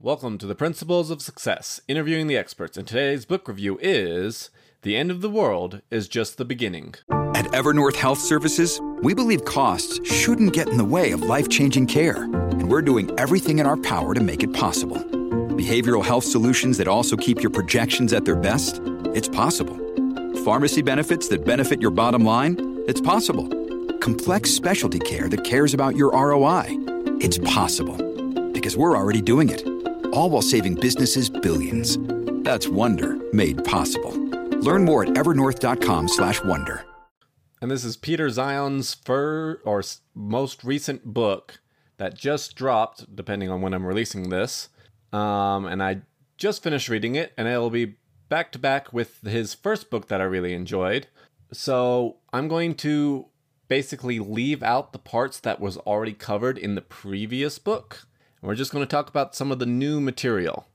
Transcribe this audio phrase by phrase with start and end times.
[0.00, 2.76] Welcome to the Principles of Success, interviewing the experts.
[2.76, 4.48] And today's book review is
[4.82, 6.94] The End of the World is Just the Beginning.
[7.10, 11.88] At Evernorth Health Services, we believe costs shouldn't get in the way of life changing
[11.88, 14.98] care, and we're doing everything in our power to make it possible.
[14.98, 18.80] Behavioral health solutions that also keep your projections at their best?
[19.16, 19.76] It's possible.
[20.44, 22.84] Pharmacy benefits that benefit your bottom line?
[22.86, 23.48] It's possible.
[23.98, 26.66] Complex specialty care that cares about your ROI?
[27.20, 27.96] It's possible.
[28.52, 29.66] Because we're already doing it.
[30.18, 31.96] All while saving businesses billions.
[32.42, 34.10] That's Wonder made possible.
[34.58, 36.84] Learn more at evernorth.com/wonder.
[37.62, 39.80] And this is Peter Zeihan's fir- or
[40.16, 41.60] most recent book
[41.98, 44.70] that just dropped, depending on when I'm releasing this.
[45.12, 46.02] Um, and I
[46.36, 47.94] just finished reading it, and it'll be
[48.28, 51.06] back to back with his first book that I really enjoyed.
[51.52, 53.26] So I'm going to
[53.68, 58.07] basically leave out the parts that was already covered in the previous book.
[58.40, 60.66] We're just going to talk about some of the new material.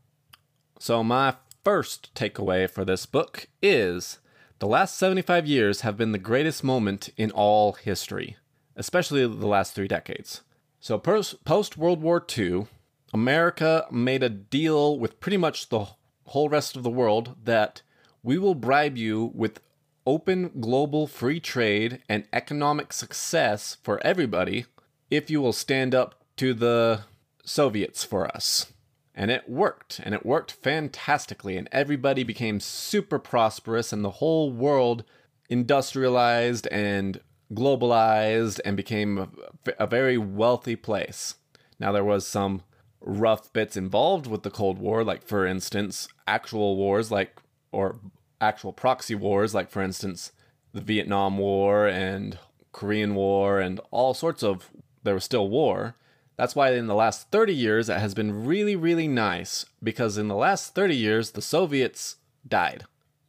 [0.79, 4.19] So, my first takeaway for this book is
[4.59, 8.35] the last 75 years have been the greatest moment in all history,
[8.75, 10.41] especially the last three decades.
[10.81, 12.67] So, post World War II,
[13.13, 15.87] America made a deal with pretty much the
[16.25, 17.81] whole rest of the world that
[18.21, 19.61] we will bribe you with
[20.05, 24.65] open global free trade and economic success for everybody
[25.09, 27.01] if you will stand up to the
[27.43, 28.73] Soviets for us.
[29.15, 34.51] And it worked, and it worked fantastically, and everybody became super prosperous, and the whole
[34.51, 35.03] world
[35.49, 37.19] industrialized and
[37.53, 39.31] globalized and became
[39.77, 41.35] a very wealthy place.
[41.79, 42.63] Now, there was some
[43.01, 47.39] rough bits involved with the Cold War, like, for instance, actual wars, like,
[47.71, 47.99] or
[48.41, 50.31] actual proxy wars, like, for instance,
[50.73, 52.39] the Vietnam War and
[52.71, 54.71] Korean War, and all sorts of,
[55.03, 55.95] there was still war
[56.35, 60.27] that's why in the last 30 years it has been really, really nice because in
[60.27, 62.17] the last 30 years the Soviets
[62.47, 62.85] died.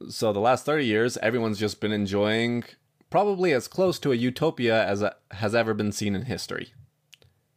[0.08, 2.64] So the last 30 years everyone's just been enjoying
[3.10, 6.72] probably as close to a utopia as has ever been seen in history.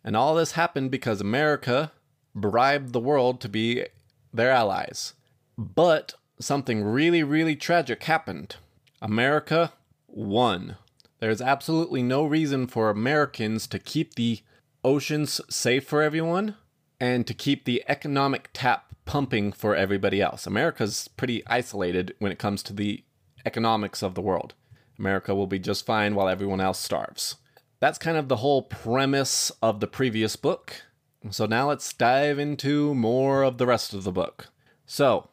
[0.04, 1.92] And all this happened because America
[2.36, 3.86] bribed the world to be
[4.34, 5.14] their allies.
[5.58, 8.58] But something really, really tragic happened.
[9.02, 9.74] America
[10.08, 10.78] won.
[11.20, 14.42] There's absolutely no reason for Americans to keep the
[14.84, 16.56] oceans safe for everyone
[17.00, 20.46] and to keep the economic tap pumping for everybody else.
[20.46, 23.04] America's pretty isolated when it comes to the
[23.46, 24.54] economics of the world.
[25.00, 27.36] America will be just fine while everyone else starves.
[27.80, 30.84] That's kind of the whole premise of the previous book.
[31.30, 34.48] So now let's dive into more of the rest of the book.
[34.86, 35.30] So,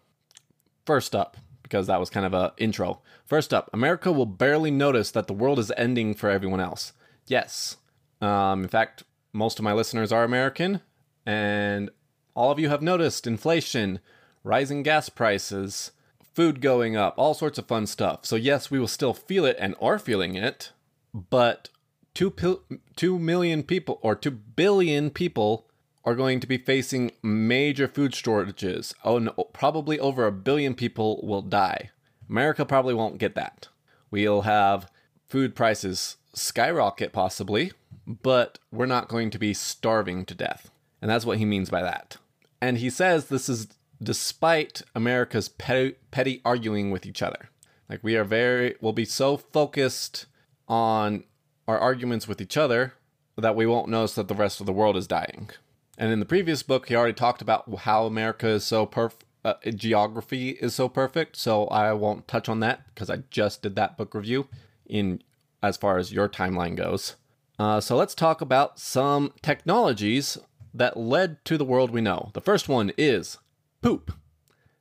[0.84, 3.00] first up, because that was kind of a intro.
[3.24, 6.92] First up, America will barely notice that the world is ending for everyone else.
[7.26, 7.78] Yes.
[8.20, 10.80] Um, in fact, most of my listeners are American,
[11.26, 11.90] and
[12.34, 13.98] all of you have noticed inflation,
[14.42, 15.90] rising gas prices,
[16.32, 18.24] food going up, all sorts of fun stuff.
[18.24, 20.72] So, yes, we will still feel it and are feeling it,
[21.12, 21.68] but
[22.14, 22.62] 2, pil-
[22.96, 25.66] 2 million people or 2 billion people
[26.04, 28.94] are going to be facing major food shortages.
[29.04, 31.90] Oh, no, probably over a billion people will die.
[32.28, 33.68] America probably won't get that.
[34.10, 34.90] We'll have
[35.26, 37.72] food prices skyrocket, possibly,
[38.06, 40.70] but we're not going to be starving to death.
[41.00, 42.16] And that's what he means by that.
[42.60, 43.68] And he says this is
[44.02, 47.50] despite America's petty, petty arguing with each other.
[47.88, 50.26] Like we are very, we'll be so focused
[50.68, 51.24] on
[51.68, 52.94] our arguments with each other
[53.36, 55.50] that we won't notice that the rest of the world is dying.
[55.98, 59.54] And in the previous book, he already talked about how America is so perfect, uh,
[59.74, 61.36] geography is so perfect.
[61.36, 64.48] So I won't touch on that because I just did that book review
[64.86, 65.22] in
[65.62, 67.16] as far as your timeline goes.
[67.58, 70.38] Uh, so let's talk about some technologies
[70.72, 72.30] that led to the world we know.
[72.34, 73.38] The first one is
[73.80, 74.12] poop.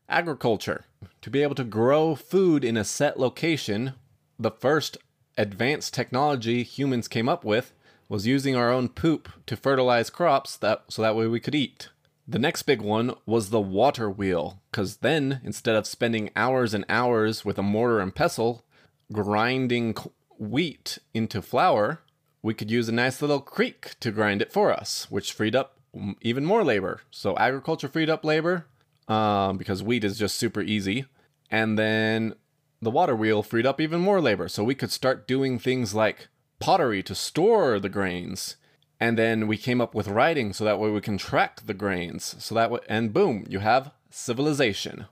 [0.09, 0.85] Agriculture.
[1.21, 3.93] To be able to grow food in a set location,
[4.39, 4.97] the first
[5.37, 7.73] advanced technology humans came up with
[8.09, 11.89] was using our own poop to fertilize crops that so that way we could eat.
[12.27, 16.85] The next big one was the water wheel, because then instead of spending hours and
[16.87, 18.63] hours with a mortar and pestle
[19.11, 19.95] grinding
[20.39, 21.99] wheat into flour,
[22.43, 25.79] we could use a nice little creek to grind it for us, which freed up
[26.21, 27.01] even more labor.
[27.09, 28.67] So agriculture freed up labor
[29.07, 31.05] um, because wheat is just super easy.
[31.49, 32.35] And then
[32.81, 34.49] the water wheel freed up even more labor.
[34.49, 36.27] So we could start doing things like
[36.59, 38.57] pottery to store the grains.
[38.99, 42.35] And then we came up with writing so that way we can track the grains.
[42.39, 45.05] So that way, and boom, you have civilization.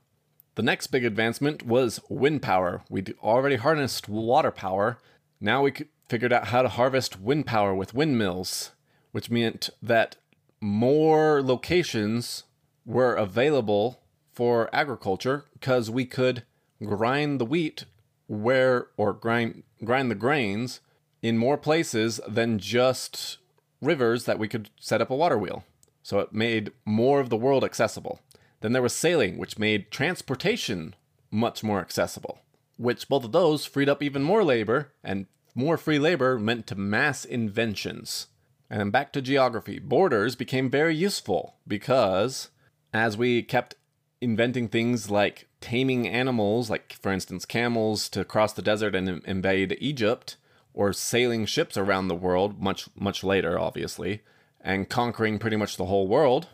[0.55, 2.83] The next big advancement was wind power.
[2.89, 4.97] We'd already harnessed water power.
[5.39, 5.71] Now we
[6.11, 8.71] figured out how to harvest wind power with windmills,
[9.13, 10.17] which meant that
[10.59, 12.43] more locations
[12.85, 14.01] were available
[14.33, 16.43] for agriculture because we could
[16.83, 17.85] grind the wheat
[18.27, 20.81] where or grind grind the grains
[21.21, 23.37] in more places than just
[23.81, 25.63] rivers that we could set up a water wheel.
[26.03, 28.19] So it made more of the world accessible.
[28.59, 30.93] Then there was sailing, which made transportation
[31.31, 32.41] much more accessible,
[32.75, 36.75] which both of those freed up even more labor, and more free labor meant to
[36.75, 38.27] mass inventions.
[38.69, 39.79] And back to geography.
[39.79, 42.49] Borders became very useful because
[42.93, 43.75] as we kept
[44.21, 49.77] inventing things like taming animals, like for instance camels, to cross the desert and invade
[49.81, 50.37] Egypt,
[50.73, 54.21] or sailing ships around the world much much later, obviously,
[54.61, 56.47] and conquering pretty much the whole world.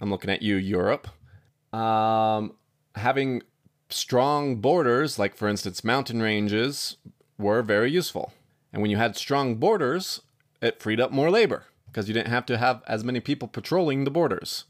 [0.00, 1.08] I'm looking at you, Europe.
[1.72, 2.54] Um,
[2.94, 3.42] having
[3.88, 6.96] strong borders, like for instance mountain ranges,
[7.38, 8.32] were very useful.
[8.76, 10.20] And when you had strong borders,
[10.60, 14.04] it freed up more labor because you didn't have to have as many people patrolling
[14.04, 14.64] the borders.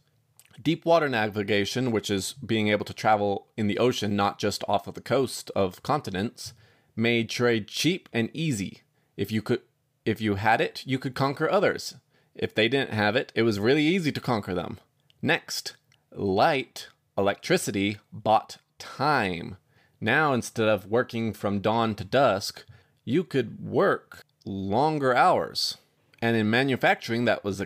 [0.62, 4.86] Deep water navigation, which is being able to travel in the ocean, not just off
[4.86, 6.52] of the coast of continents,
[6.94, 8.82] made trade cheap and easy.
[9.16, 9.62] If you could
[10.04, 11.96] if you had it, you could conquer others.
[12.36, 14.78] If they didn't have it, it was really easy to conquer them.
[15.20, 15.74] Next,
[16.12, 19.56] light, electricity bought time.
[20.00, 22.64] Now instead of working from dawn to dusk,
[23.06, 25.78] you could work longer hours.
[26.20, 27.64] And in manufacturing, that was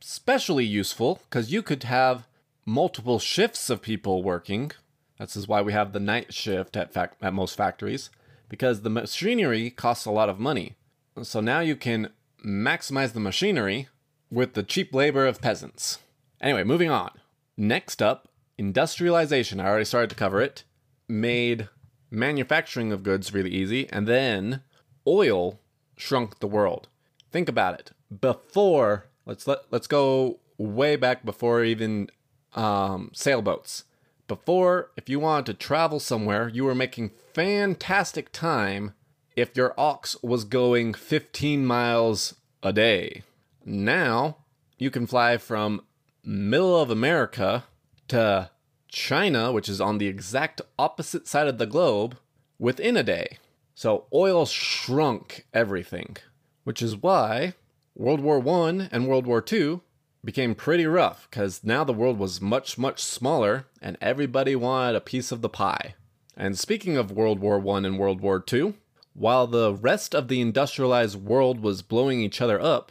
[0.00, 2.26] especially useful because you could have
[2.64, 4.72] multiple shifts of people working.
[5.18, 8.08] This is why we have the night shift at, fac- at most factories
[8.48, 10.76] because the machinery costs a lot of money.
[11.22, 12.10] So now you can
[12.46, 13.88] maximize the machinery
[14.30, 15.98] with the cheap labor of peasants.
[16.40, 17.10] Anyway, moving on.
[17.56, 19.58] Next up, industrialization.
[19.58, 20.62] I already started to cover it.
[21.08, 21.68] Made
[22.10, 24.62] manufacturing of goods really easy, and then
[25.08, 25.58] oil
[25.96, 26.88] shrunk the world.
[27.30, 27.92] Think about it.
[28.20, 32.10] Before, let's let let's go way back before even
[32.54, 33.84] um, sailboats.
[34.26, 38.92] Before, if you wanted to travel somewhere, you were making fantastic time
[39.36, 43.22] if your ox was going 15 miles a day.
[43.64, 44.38] Now,
[44.76, 45.82] you can fly from
[46.22, 47.64] middle of America
[48.08, 48.50] to
[48.88, 52.18] China, which is on the exact opposite side of the globe,
[52.58, 53.38] within a day.
[53.78, 56.16] So oil shrunk everything,
[56.64, 57.54] which is why
[57.94, 59.80] World War 1 and World War 2
[60.24, 65.00] became pretty rough because now the world was much, much smaller and everybody wanted a
[65.00, 65.94] piece of the pie.
[66.36, 68.74] And speaking of World War I and World War II,
[69.14, 72.90] while the rest of the industrialized world was blowing each other up,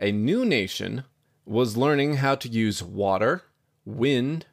[0.00, 1.02] a new nation
[1.46, 3.42] was learning how to use water,
[3.84, 4.46] wind,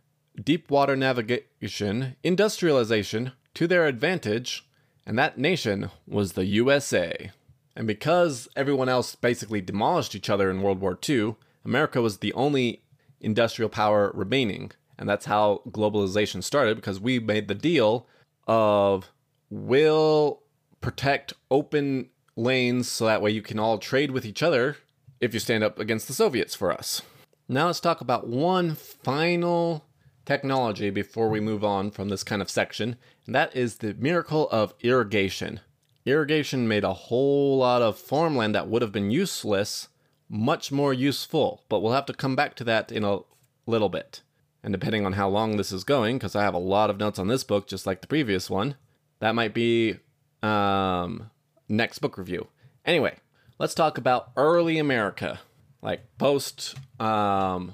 [0.44, 4.64] deep water navigation, industrialization to their advantage,
[5.06, 7.31] and that nation was the USA.
[7.75, 12.34] And because everyone else basically demolished each other in World War II, America was the
[12.34, 12.84] only
[13.19, 14.72] industrial power remaining.
[14.98, 18.07] And that's how globalization started because we made the deal
[18.48, 19.12] of
[19.50, 20.42] we'll
[20.80, 24.78] protect open lanes so that way you can all trade with each other
[25.19, 27.01] if you stand up against the Soviets for us.
[27.48, 29.86] Now let's talk about one final
[30.25, 32.95] technology before we move on from this kind of section,
[33.25, 35.60] and that is the miracle of irrigation.
[36.06, 39.88] Irrigation made a whole lot of farmland that would have been useless
[40.30, 43.19] much more useful, but we'll have to come back to that in a
[43.66, 44.22] little bit.
[44.63, 47.20] And depending on how long this is going, because I have a lot of notes
[47.20, 48.75] on this book, just like the previous one,
[49.20, 49.98] that might be
[50.41, 51.29] um,
[51.70, 52.48] next book review.
[52.84, 53.15] Anyway,
[53.60, 55.39] let's talk about early America,
[55.82, 57.74] like post um,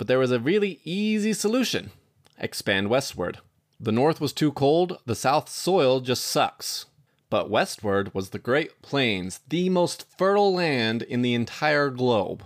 [0.00, 1.90] But there was a really easy solution
[2.38, 3.40] expand westward.
[3.78, 6.86] The north was too cold, the south soil just sucks.
[7.28, 12.44] But westward was the Great Plains, the most fertile land in the entire globe.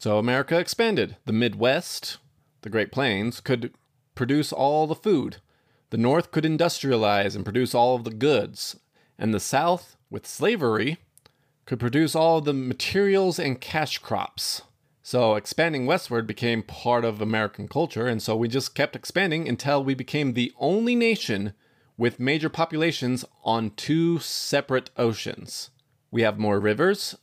[0.00, 1.16] So America expanded.
[1.24, 2.18] The Midwest,
[2.60, 3.74] the Great Plains, could
[4.14, 5.38] produce all the food.
[5.90, 8.76] The North could industrialize and produce all of the goods.
[9.18, 10.98] And the South, with slavery,
[11.66, 14.62] could produce all of the materials and cash crops.
[15.04, 19.82] So expanding westward became part of American culture, and so we just kept expanding until
[19.82, 21.54] we became the only nation
[21.96, 25.70] with major populations on two separate oceans.
[26.12, 27.16] We have more rivers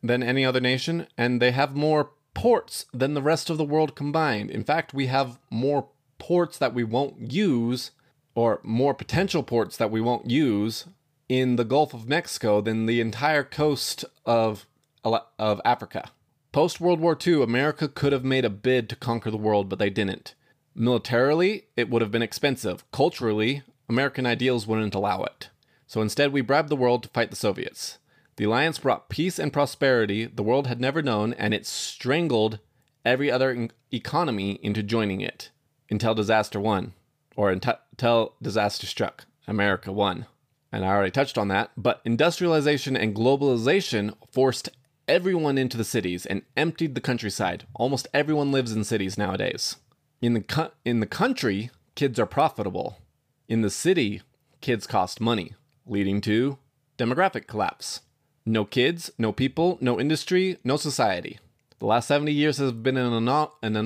[0.00, 3.96] than any other nation, and they have more ports than the rest of the world
[3.96, 4.50] combined.
[4.50, 7.90] In fact, we have more ports that we won't use,
[8.36, 10.86] or more potential ports that we won't use
[11.28, 14.66] in the Gulf of Mexico than the entire coast of,
[15.04, 16.12] of Africa.
[16.50, 19.78] Post World War II, America could have made a bid to conquer the world, but
[19.78, 20.34] they didn't.
[20.74, 22.90] Militarily, it would have been expensive.
[22.90, 25.50] Culturally, American ideals wouldn't allow it.
[25.86, 27.98] So instead, we bribed the world to fight the Soviets.
[28.36, 32.60] The alliance brought peace and prosperity the world had never known, and it strangled
[33.04, 35.50] every other economy into joining it
[35.90, 36.94] until disaster won,
[37.36, 39.26] or until disaster struck.
[39.46, 40.26] America won.
[40.70, 44.68] And I already touched on that, but industrialization and globalization forced
[45.08, 47.64] everyone into the cities and emptied the countryside.
[47.74, 49.76] Almost everyone lives in cities nowadays.
[50.20, 52.98] In the in the country, kids are profitable.
[53.48, 54.22] In the city,
[54.60, 55.54] kids cost money,
[55.86, 56.58] leading to
[56.98, 58.00] demographic collapse.
[58.44, 61.38] No kids, no people, no industry, no society.
[61.78, 63.76] The last 70 years has been an, an, anom- an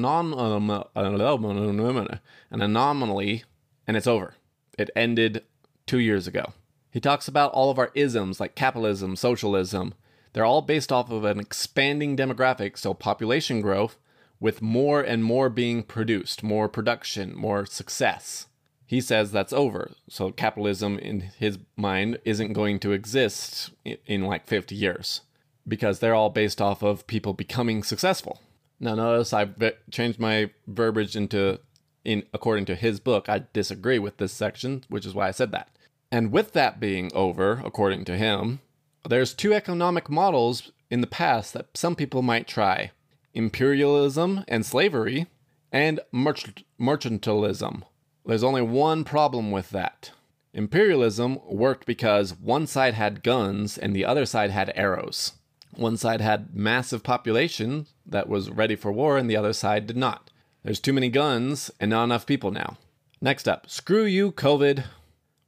[2.62, 3.45] anomaly,
[3.87, 4.35] and it's over.
[4.79, 5.45] It ended
[5.87, 6.55] two years ago.
[6.91, 9.95] He talks about all of our isms like capitalism, socialism.
[10.33, 13.99] They're all based off of an expanding demographic, so population growth,
[14.41, 18.47] with more and more being produced, more production, more success.
[18.87, 19.93] He says that's over.
[20.09, 25.23] So capitalism, in his mind, isn't going to exist in, like 50 years
[25.67, 28.41] because they're all based off of people becoming successful.
[28.81, 29.55] Now, notice I've
[29.91, 31.61] changed my verbiage into,
[32.05, 35.53] in according to his book, I disagree with this section, which is why I said
[35.53, 35.69] that.
[36.11, 38.61] And with that being over, according to him,
[39.09, 42.90] there's two economic models in the past that some people might try
[43.35, 45.26] imperialism and slavery,
[45.71, 47.82] and merch- mercantilism.
[48.26, 50.11] There's only one problem with that.
[50.52, 55.32] Imperialism worked because one side had guns and the other side had arrows.
[55.75, 59.97] One side had massive population that was ready for war and the other side did
[59.97, 60.30] not.
[60.62, 62.76] There's too many guns and not enough people now.
[63.21, 64.85] Next up, screw you, COVID,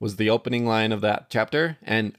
[0.01, 2.17] was the opening line of that chapter, and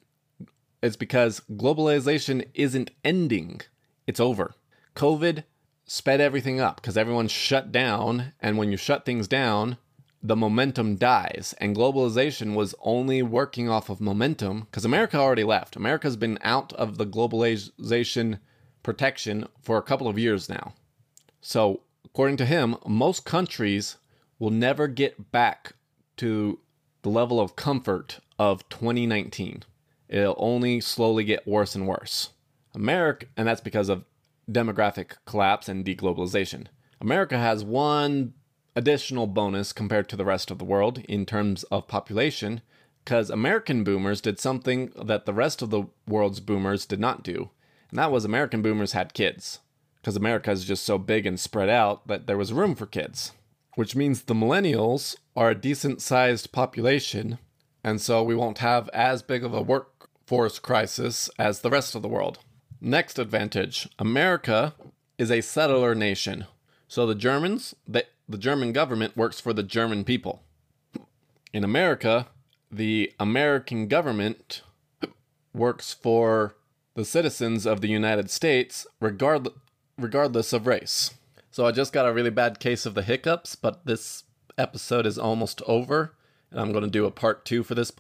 [0.82, 3.62] it's because globalization isn't ending,
[4.08, 4.54] it's over.
[4.96, 5.44] COVID
[5.86, 8.34] sped everything up because everyone's shut down.
[8.40, 9.78] And when you shut things down,
[10.22, 11.54] the momentum dies.
[11.60, 15.76] And globalization was only working off of momentum because America already left.
[15.76, 18.40] America's been out of the globalization
[18.82, 20.74] protection for a couple of years now.
[21.42, 23.98] So, according to him, most countries
[24.40, 25.74] will never get back
[26.18, 26.60] to
[27.04, 29.64] the level of comfort of 2019.
[30.10, 32.30] It'll only slowly get worse and worse.
[32.74, 34.06] America, and that's because of
[34.52, 36.68] demographic collapse and deglobalization.
[37.02, 38.34] America has one
[38.76, 42.62] additional bonus compared to the rest of the world in terms of population
[43.04, 47.52] because American boomers did something that the rest of the world's boomers did not do,
[47.92, 49.60] and that was American boomers had kids.
[50.02, 53.32] Because America is just so big and spread out that there was room for kids,
[53.76, 57.38] which means the millennials are a decent sized population,
[57.84, 59.62] and so we won't have as big of a
[60.26, 62.40] workforce crisis as the rest of the world.
[62.82, 64.74] Next advantage America
[65.20, 66.46] is a settler nation.
[66.88, 70.42] So the Germans, the, the German government works for the German people.
[71.54, 72.28] In America,
[72.72, 74.64] the American government
[75.54, 76.56] works for
[76.96, 79.48] the citizens of the United States regard,
[79.96, 81.14] regardless of race.
[81.52, 84.24] So I just got a really bad case of the hiccups, but this
[84.58, 86.16] episode is almost over,
[86.50, 87.92] and I'm going to do a part two for this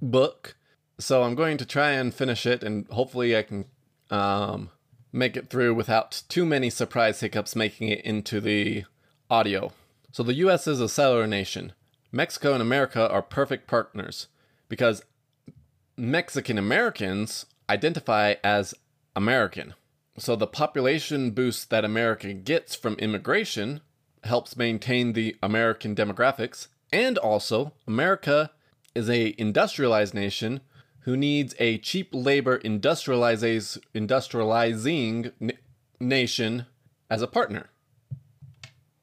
[0.00, 0.56] book.
[0.98, 3.64] So I'm going to try and finish it, and hopefully I can
[4.10, 4.70] um,
[5.12, 8.84] make it through without too many surprise hiccups making it into the
[9.30, 9.72] audio.
[10.12, 11.72] So the US is a settler nation.
[12.12, 14.28] Mexico and America are perfect partners
[14.68, 15.02] because
[15.96, 18.74] Mexican Americans identify as
[19.16, 19.74] American.
[20.18, 23.80] So the population boost that America gets from immigration
[24.22, 28.52] helps maintain the American demographics and also America
[28.94, 30.60] is a industrialized nation
[31.04, 35.32] who needs a cheap labor industrializing
[36.00, 36.66] nation
[37.10, 37.68] as a partner.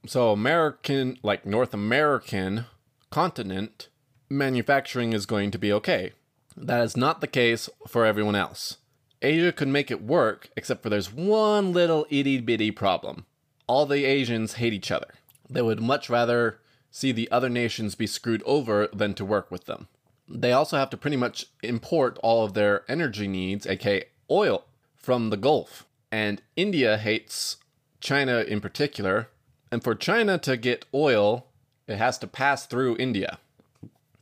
[0.07, 2.65] So, American, like North American
[3.11, 3.89] continent,
[4.29, 6.13] manufacturing is going to be okay.
[6.57, 8.77] That is not the case for everyone else.
[9.21, 13.27] Asia could make it work, except for there's one little itty bitty problem.
[13.67, 15.13] All the Asians hate each other.
[15.47, 16.57] They would much rather
[16.89, 19.87] see the other nations be screwed over than to work with them
[20.33, 25.29] they also have to pretty much import all of their energy needs, aka oil, from
[25.29, 25.85] the Gulf.
[26.11, 27.57] And India hates
[27.99, 29.29] China in particular.
[29.71, 31.47] And for China to get oil,
[31.87, 33.39] it has to pass through India.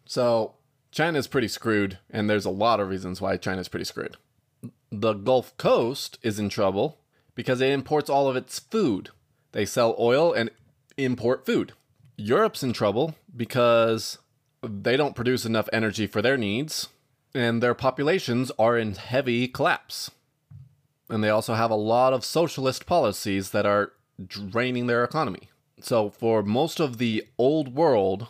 [0.05, 0.53] So
[0.91, 4.17] China's pretty screwed, and there's a lot of reasons why China's pretty screwed.
[4.91, 6.99] The Gulf Coast is in trouble
[7.35, 9.09] because it imports all of its food.
[9.51, 10.49] They sell oil and
[10.97, 11.73] import food.
[12.17, 14.17] Europe's in trouble because
[14.61, 16.89] they don't produce enough energy for their needs,
[17.33, 20.11] and their populations are in heavy collapse.
[21.09, 23.93] And they also have a lot of socialist policies that are
[24.25, 25.49] draining their economy.
[25.81, 28.27] So, for most of the old world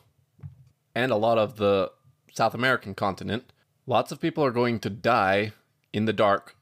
[0.94, 1.92] and a lot of the
[2.34, 3.52] South American continent,
[3.88, 5.54] lots of people are going to die
[5.92, 6.56] in the dark,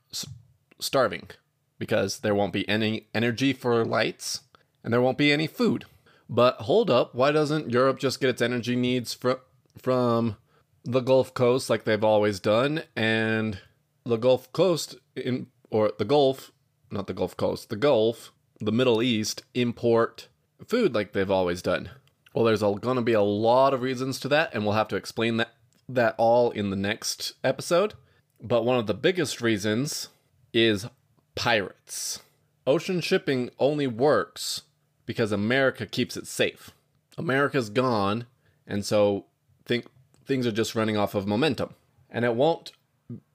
[0.80, 1.30] starving,
[1.78, 4.42] because there won't be any energy for lights
[4.84, 5.86] and there won't be any food.
[6.30, 9.44] But hold up, why doesn't Europe just get its energy needs fr-
[9.78, 10.38] from
[10.84, 12.84] the Gulf Coast like they've always done?
[12.96, 13.60] And
[14.06, 16.52] the Gulf Coast, in, or the Gulf,
[16.92, 20.28] not the Gulf Coast, the Gulf, the Middle East, import
[20.66, 21.90] food like they've always done.
[22.34, 24.96] Well, there's going to be a lot of reasons to that, and we'll have to
[24.96, 25.50] explain that
[25.90, 27.94] that all in the next episode.
[28.42, 30.10] But one of the biggest reasons
[30.54, 30.88] is
[31.36, 32.22] pirates.
[32.66, 34.64] Ocean shipping only works
[35.06, 36.72] because America keeps it safe.
[37.18, 38.28] America's gone,
[38.68, 39.26] and so
[39.68, 39.88] think
[40.26, 41.76] things are just running off of momentum.
[42.10, 42.72] And it won't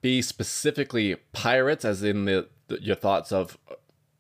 [0.01, 3.59] be specifically pirates, as in the, the your thoughts of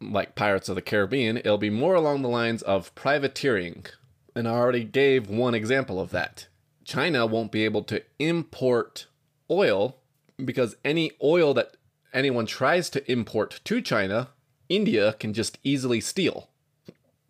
[0.00, 1.36] like Pirates of the Caribbean.
[1.36, 3.86] It'll be more along the lines of privateering.
[4.34, 6.48] And I already gave one example of that.
[6.84, 9.06] China won't be able to import
[9.50, 9.98] oil
[10.42, 11.76] because any oil that
[12.12, 14.28] anyone tries to import to China,
[14.68, 16.48] India can just easily steal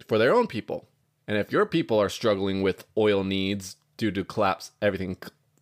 [0.06, 0.88] for their own people.
[1.26, 5.16] And if your people are struggling with oil needs due to collapse, everything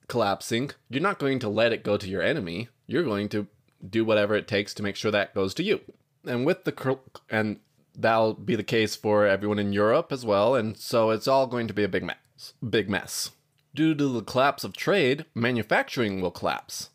[0.08, 2.70] collapsing, you're not going to let it go to your enemy.
[2.86, 3.46] You're going to
[3.86, 5.82] do whatever it takes to make sure that goes to you.
[6.24, 7.60] And with the and
[7.94, 10.54] that'll be the case for everyone in Europe as well.
[10.54, 12.54] And so it's all going to be a big mess.
[12.66, 13.32] Big mess.
[13.74, 16.88] Due to the collapse of trade, manufacturing will collapse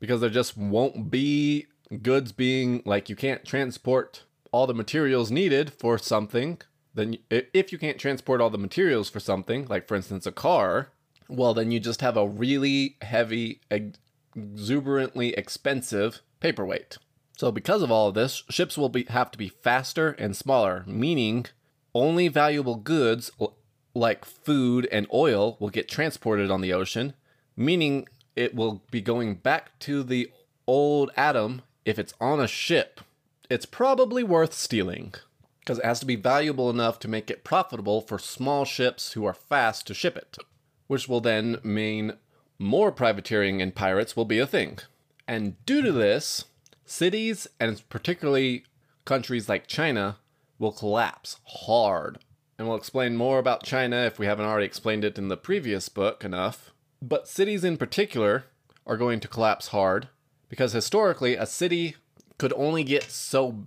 [0.00, 1.66] because there just won't be
[2.00, 4.22] goods being like you can't transport
[4.52, 6.62] all the materials needed for something
[6.96, 10.88] then if you can't transport all the materials for something like for instance a car
[11.28, 16.98] well then you just have a really heavy exuberantly expensive paperweight
[17.38, 20.82] so because of all of this ships will be have to be faster and smaller
[20.86, 21.46] meaning
[21.94, 23.30] only valuable goods
[23.96, 27.14] like food and oil will get transported on the ocean,
[27.56, 28.06] meaning
[28.36, 30.30] it will be going back to the
[30.66, 33.00] old Adam if it's on a ship.
[33.48, 35.14] It's probably worth stealing
[35.66, 39.24] because it has to be valuable enough to make it profitable for small ships who
[39.24, 40.38] are fast to ship it,
[40.86, 42.12] which will then mean
[42.56, 44.78] more privateering and pirates will be a thing.
[45.26, 46.44] And due to this,
[46.84, 48.64] cities and particularly
[49.04, 50.18] countries like China
[50.60, 52.18] will collapse hard.
[52.56, 55.88] And we'll explain more about China if we haven't already explained it in the previous
[55.88, 56.72] book enough.
[57.02, 58.44] But cities in particular
[58.86, 60.08] are going to collapse hard
[60.48, 61.96] because historically a city
[62.38, 63.64] could only get so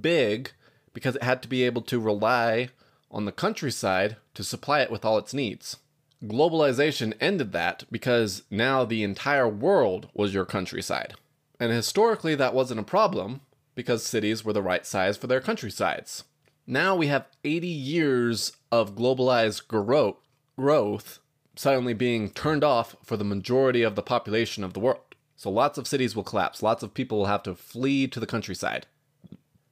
[0.00, 0.52] big
[0.98, 2.70] because it had to be able to rely
[3.08, 5.76] on the countryside to supply it with all its needs.
[6.24, 11.14] Globalization ended that because now the entire world was your countryside.
[11.60, 13.42] And historically, that wasn't a problem
[13.76, 16.24] because cities were the right size for their countrysides.
[16.66, 20.16] Now we have 80 years of globalized growth,
[20.56, 21.20] growth
[21.54, 25.14] suddenly being turned off for the majority of the population of the world.
[25.36, 26.60] So lots of cities will collapse.
[26.60, 28.86] Lots of people will have to flee to the countryside.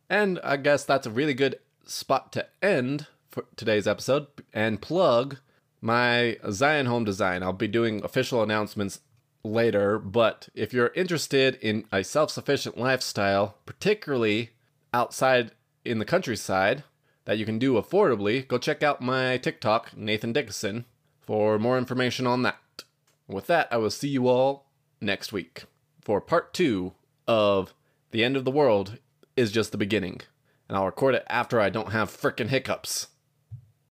[0.09, 5.39] And I guess that's a really good spot to end for today's episode and plug
[5.81, 7.43] my Zion home design.
[7.43, 9.01] I'll be doing official announcements
[9.43, 14.51] later, but if you're interested in a self sufficient lifestyle, particularly
[14.93, 15.53] outside
[15.85, 16.85] in the countryside,
[17.25, 20.85] that you can do affordably, go check out my TikTok, Nathan Dickeson,
[21.21, 22.85] for more information on that.
[23.29, 24.67] With that, I will see you all
[25.01, 25.65] next week
[26.01, 26.93] for part two
[27.27, 27.75] of
[28.13, 28.99] The End of the World
[29.37, 30.21] is Just the Beginning.
[30.69, 33.09] And I'll record it after I don't have frickin' hiccups.